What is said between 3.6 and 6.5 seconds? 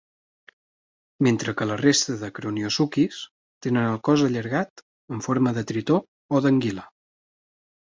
tenen el cos allargat, en forma de tritó o